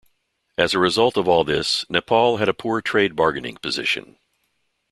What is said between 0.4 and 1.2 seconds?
As a result